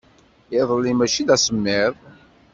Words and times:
Iḍelli 0.59 0.93
maci 0.95 1.23
d 1.27 1.29
asemmiḍ. 1.35 1.93